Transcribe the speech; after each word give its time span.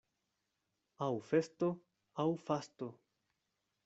Aŭ 1.07 1.09
festo, 1.31 1.69
aŭ 2.23 2.29
fasto. 2.47 2.89